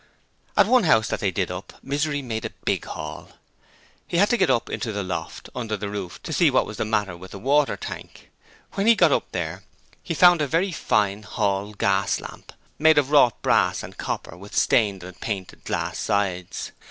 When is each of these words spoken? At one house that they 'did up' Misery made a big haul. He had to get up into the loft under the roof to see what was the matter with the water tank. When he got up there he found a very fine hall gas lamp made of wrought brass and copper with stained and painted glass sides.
At 0.57 0.65
one 0.65 0.85
house 0.85 1.09
that 1.09 1.19
they 1.19 1.29
'did 1.29 1.51
up' 1.51 1.73
Misery 1.83 2.23
made 2.23 2.43
a 2.43 2.49
big 2.65 2.85
haul. 2.85 3.29
He 4.07 4.17
had 4.17 4.31
to 4.31 4.37
get 4.37 4.49
up 4.49 4.67
into 4.67 4.91
the 4.91 5.03
loft 5.03 5.47
under 5.53 5.77
the 5.77 5.89
roof 5.91 6.19
to 6.23 6.33
see 6.33 6.49
what 6.49 6.65
was 6.65 6.77
the 6.77 6.85
matter 6.85 7.15
with 7.15 7.29
the 7.29 7.37
water 7.37 7.77
tank. 7.77 8.31
When 8.71 8.87
he 8.87 8.95
got 8.95 9.11
up 9.11 9.31
there 9.31 9.61
he 10.01 10.15
found 10.15 10.41
a 10.41 10.47
very 10.47 10.71
fine 10.71 11.21
hall 11.21 11.73
gas 11.75 12.19
lamp 12.19 12.51
made 12.79 12.97
of 12.97 13.11
wrought 13.11 13.43
brass 13.43 13.83
and 13.83 13.95
copper 13.95 14.35
with 14.35 14.55
stained 14.55 15.03
and 15.03 15.19
painted 15.21 15.65
glass 15.65 15.99
sides. 15.99 16.71